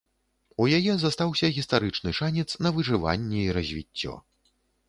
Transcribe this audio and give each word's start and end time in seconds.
У 0.63 0.65
яе 0.77 0.93
застаўся 1.03 1.51
гістарычны 1.59 2.15
шанец 2.21 2.49
на 2.67 2.75
выжыванне 2.79 3.47
і 3.47 3.55
развіццё. 3.59 4.19